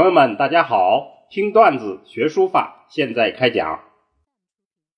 [0.00, 1.26] 朋友们，大家好！
[1.28, 3.84] 听段子学书法，现在开讲。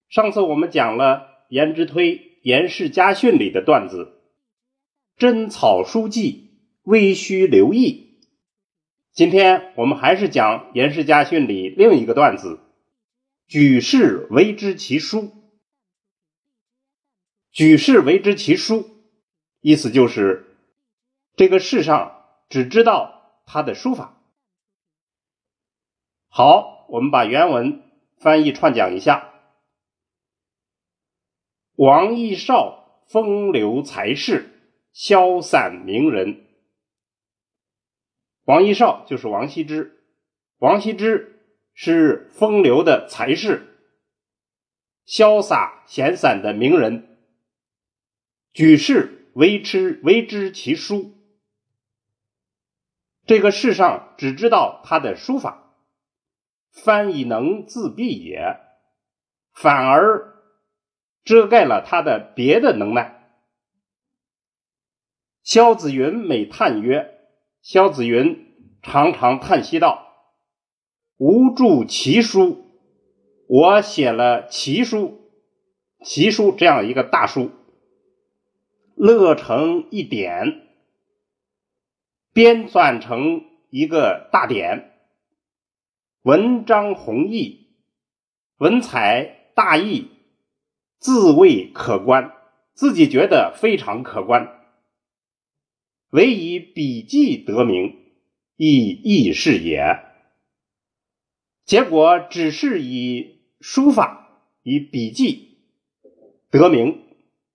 [0.09, 4.23] 上次我们讲了颜之推《颜氏家训》里的段子
[5.19, 6.53] ：“真草书记，
[6.85, 8.21] 微须留意。”
[9.13, 12.61] 今天我们还是讲《颜氏家训》里另一个段子
[13.49, 15.33] ：“举世为之其书。”
[17.51, 18.89] 举世为之其书，
[19.63, 20.57] 意思就是
[21.35, 24.21] 这个世上只知道他的书法。
[26.35, 27.83] 好，我们把原文
[28.17, 29.35] 翻译串讲一下。
[31.75, 34.49] 王逸少，风流才士，
[34.95, 36.47] 潇洒名人。
[38.45, 40.03] 王逸少就是王羲之，
[40.57, 43.85] 王羲之是风流的才士，
[45.07, 47.19] 潇洒闲散的名人。
[48.55, 51.13] 举世为之为之其书，
[53.27, 55.59] 这个世上只知道他的书法。
[56.73, 58.59] 翻以能自毙也，
[59.53, 60.35] 反而
[61.23, 63.31] 遮盖了他的别的能耐。
[65.43, 67.21] 萧子云每叹曰
[67.61, 70.07] ：“萧子云常常叹息道
[71.19, 72.65] ：‘吾著奇书，
[73.49, 75.31] 我写了奇书，
[76.03, 77.51] 奇书这样一个大书，
[78.95, 80.69] 乐成一点，
[82.33, 84.89] 编纂成一个大典。’”
[86.23, 87.67] 文章宏毅，
[88.59, 90.09] 文采大义，
[91.01, 92.33] 自谓可观，
[92.75, 94.61] 自己觉得非常可观。
[96.11, 98.15] 唯以笔记得名，
[98.55, 99.83] 亦亦是也。
[101.65, 105.59] 结果只是以书法、以笔记
[106.51, 107.03] 得名，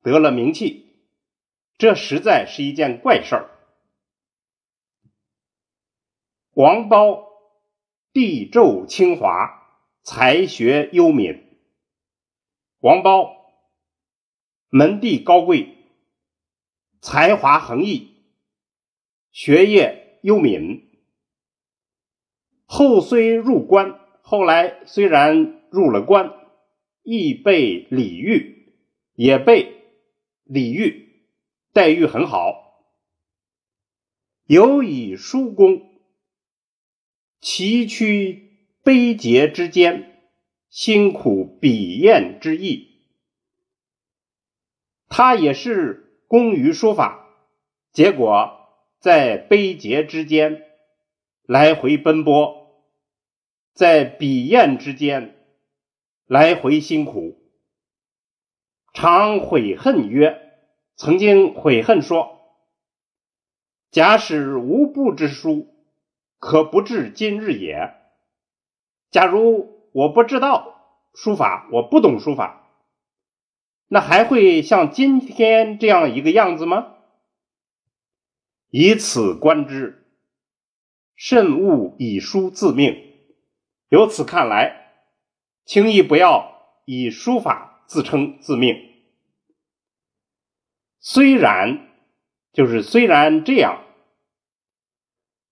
[0.01, 0.87] 得了名气，
[1.77, 3.49] 这实在是一件怪事儿。
[6.51, 7.26] 王褒。
[8.19, 9.61] 地胄清华，
[10.01, 11.39] 才学优敏。
[12.79, 13.29] 王褒
[14.69, 15.77] 门第高贵，
[16.99, 18.15] 才华横溢，
[19.31, 20.89] 学业优敏。
[22.65, 26.33] 后虽入关，后来虽然入了关，
[27.03, 28.73] 亦被礼遇，
[29.13, 29.83] 也被
[30.43, 31.21] 礼遇，
[31.71, 32.81] 待遇很好。
[34.47, 35.96] 有以书功。
[37.49, 38.41] 崎岖
[38.83, 40.19] 悲节之间，
[40.69, 42.99] 辛苦笔砚之意。
[45.07, 47.25] 他也是工于书法，
[47.93, 48.67] 结果
[48.99, 50.61] 在悲节之间
[51.43, 52.83] 来回奔波，
[53.71, 55.37] 在笔砚之间
[56.25, 57.39] 来回辛苦，
[58.93, 60.51] 常悔恨曰
[60.97, 62.41] ：“曾经悔恨说，
[63.89, 65.73] 假使无不之书。”
[66.39, 67.93] 可不至今日也。
[69.09, 72.69] 假如我不知道书法，我不懂书法，
[73.87, 76.95] 那还会像今天这样一个样子吗？
[78.69, 80.05] 以此观之，
[81.15, 83.01] 慎勿以书自命。
[83.89, 84.91] 由此看来，
[85.63, 88.75] 轻易不要以书法自称自命。
[90.99, 91.87] 虽然，
[92.51, 93.86] 就是虽然这样。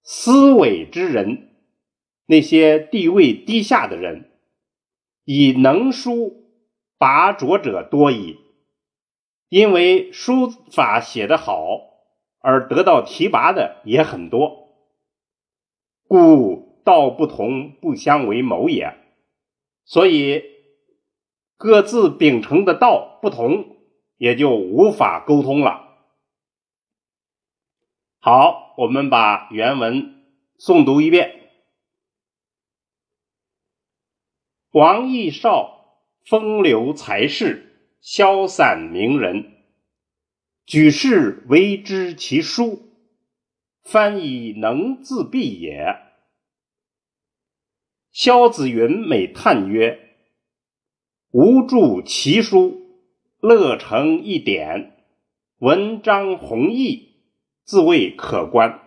[0.07, 1.49] 思伪之人，
[2.27, 4.29] 那些地位低下的人，
[5.23, 6.45] 以能书
[6.99, 8.38] 拔擢者多矣。
[9.49, 11.79] 因为书法写得好
[12.38, 14.77] 而得到提拔的也很多，
[16.07, 18.95] 故道不同不相为谋也。
[19.85, 20.43] 所以
[21.57, 23.75] 各自秉承的道不同，
[24.17, 25.97] 也就无法沟通了。
[28.19, 28.65] 好。
[28.78, 30.25] 我们把原文
[30.59, 31.50] 诵读一遍。
[34.72, 39.64] 王逸少，风流才士，潇洒名人，
[40.66, 42.91] 举世为之其书，
[43.84, 45.96] 翻以能自毙也。
[48.11, 50.17] 萧子云每叹曰
[51.32, 52.99] ：“吾著奇书，
[53.40, 55.05] 乐成一点，
[55.59, 57.15] 文章宏义。”
[57.66, 58.79] 自谓可观，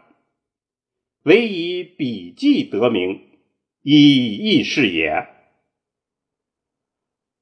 [1.25, 3.21] 唯以笔记得名，
[3.83, 5.27] 亦亦是也。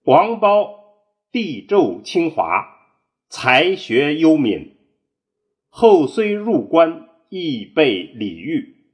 [0.05, 2.65] 王褒地胄清华，
[3.29, 4.79] 才学优敏，
[5.69, 8.87] 后虽入关，亦被礼遇。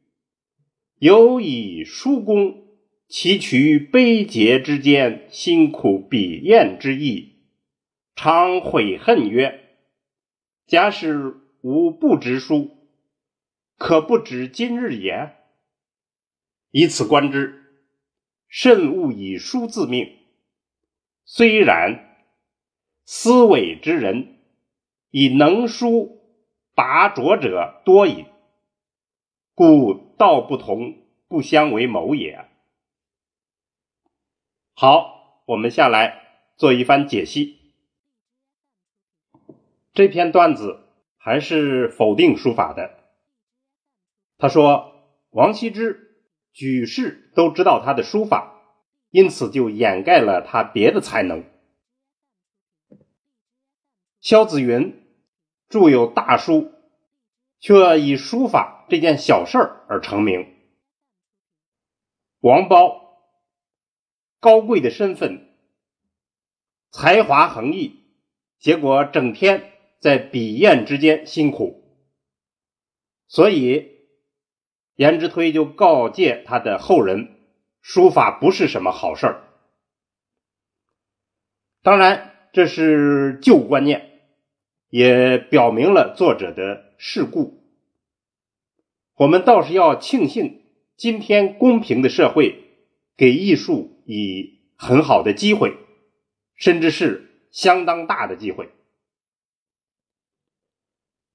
[0.98, 2.66] 有以书功，
[3.06, 7.34] 崎岖悲节之间，辛苦笔砚之意，
[8.16, 9.60] 常悔恨曰
[10.66, 12.76] ：“假使。”吾不知书，
[13.78, 15.36] 可不止今日也。
[16.72, 17.84] 以此观之，
[18.48, 20.18] 慎勿以书自命。
[21.24, 22.16] 虽然，
[23.04, 24.40] 思伟之人，
[25.10, 26.20] 以能书
[26.74, 28.26] 拔拙者多矣。
[29.54, 30.96] 故道不同，
[31.28, 32.44] 不相为谋也。
[34.74, 37.60] 好，我们下来做一番解析。
[39.94, 40.81] 这篇段子
[41.24, 42.98] 还是否定书法的。
[44.38, 44.92] 他说，
[45.30, 46.16] 王羲之
[46.52, 48.60] 举世都知道他的书法，
[49.10, 51.44] 因此就掩盖了他别的才能。
[54.20, 55.00] 萧子云
[55.68, 56.72] 著有大书，
[57.60, 59.58] 却以书法这件小事
[59.88, 60.52] 而成名。
[62.40, 63.00] 王褒。
[64.40, 65.54] 高贵的身份，
[66.90, 68.00] 才华横溢，
[68.58, 69.71] 结果整天
[70.02, 71.84] 在笔砚之间辛苦，
[73.28, 74.00] 所以
[74.96, 77.36] 颜之推就告诫他的后人，
[77.80, 79.44] 书法不是什么好事儿。
[81.82, 84.20] 当然，这是旧观念，
[84.90, 87.62] 也表明了作者的世故。
[89.14, 90.62] 我们倒是要庆幸，
[90.96, 92.62] 今天公平的社会
[93.16, 94.02] 给艺术。
[94.04, 95.76] 以很好的机会，
[96.56, 98.68] 甚至是相当大的机会。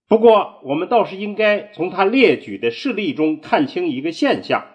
[0.08, 4.66] 不过，我们倒是应该从他列举的事例中看清一个现象：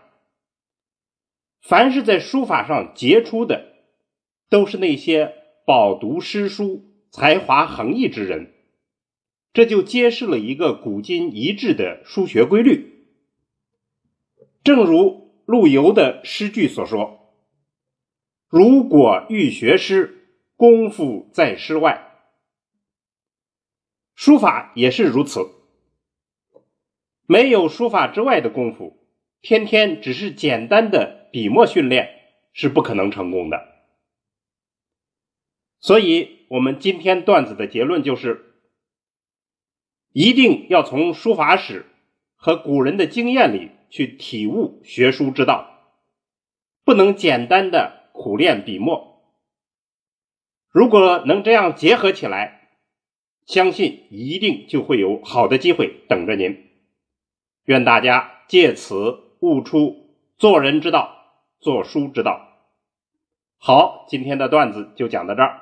[1.62, 3.73] 凡是在书法上杰出的，
[4.50, 5.32] 都是那些
[5.67, 8.52] 饱读诗书、才华横溢之人。
[9.55, 13.06] 这就揭示了一个古今一致的书学规律。
[14.62, 17.35] 正如陆游的诗句所说。
[18.49, 22.12] 如果欲学诗，功夫在诗外。
[24.24, 25.50] 书法也是如此，
[27.26, 29.04] 没有书法之外的功夫，
[29.40, 32.20] 天天只是简单的笔墨训练
[32.52, 33.66] 是不可能成功的。
[35.80, 38.54] 所以，我们今天段子的结论就是：
[40.12, 41.86] 一定要从书法史
[42.36, 45.96] 和古人的经验里去体悟学书之道，
[46.84, 47.98] 不能简单的。
[48.12, 49.20] 苦练笔墨，
[50.70, 52.62] 如果能这样结合起来，
[53.46, 56.70] 相信一定就会有好的机会等着您。
[57.64, 61.16] 愿大家借此悟出做人之道、
[61.60, 62.48] 做书之道。
[63.58, 65.60] 好，今天的段子就讲到这儿。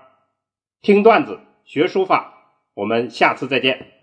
[0.81, 4.00] 听段子学书法，我们下次再见。